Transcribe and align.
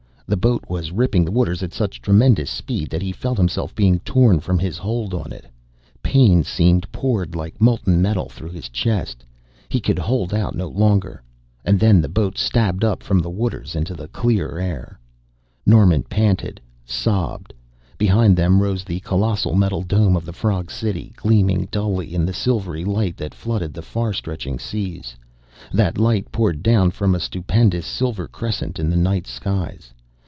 The 0.27 0.37
boat 0.37 0.63
was 0.69 0.93
ripping 0.93 1.25
the 1.25 1.31
waters 1.31 1.61
at 1.61 1.73
such 1.73 2.01
tremendous 2.01 2.49
speed 2.49 2.89
that 2.91 3.01
he 3.01 3.11
felt 3.11 3.37
himself 3.37 3.75
being 3.75 3.99
torn 3.99 4.39
from 4.39 4.59
his 4.59 4.77
hold 4.77 5.13
on 5.13 5.33
it. 5.33 5.45
Pain 6.01 6.45
seemed 6.45 6.89
poured 6.93 7.35
like 7.35 7.59
molten 7.59 8.01
metal 8.01 8.29
through 8.29 8.51
his 8.51 8.69
chest 8.69 9.25
he 9.67 9.81
could 9.81 9.99
hold 9.99 10.33
out 10.33 10.55
no 10.55 10.69
longer; 10.69 11.21
and 11.65 11.81
then 11.81 11.99
the 11.99 12.07
boat 12.07 12.37
stabbed 12.37 12.85
up 12.85 13.03
from 13.03 13.19
the 13.19 13.29
waters 13.29 13.75
into 13.75 13.93
clear 14.07 14.57
air! 14.57 14.97
Norman 15.65 16.01
panted, 16.03 16.61
sobbed. 16.85 17.53
Behind 17.97 18.37
them 18.37 18.61
rose 18.61 18.85
the 18.85 19.01
colossal 19.01 19.53
metal 19.55 19.81
dome 19.83 20.15
of 20.15 20.25
the 20.25 20.31
frog 20.31 20.71
city, 20.71 21.11
gleaming 21.17 21.67
dully 21.73 22.15
in 22.15 22.25
the 22.25 22.31
silvery 22.31 22.85
light 22.85 23.17
that 23.17 23.35
flooded 23.35 23.73
the 23.73 23.81
far 23.81 24.13
stretching 24.13 24.57
seas. 24.59 25.17
That 25.73 25.97
light 25.97 26.31
poured 26.31 26.63
down 26.63 26.91
from 26.91 27.15
a 27.15 27.19
stupendous 27.19 27.85
silver 27.85 28.29
crescent 28.29 28.79
in 28.79 28.89
the 28.89 28.95
night 28.95 29.27
skies. 29.27 29.91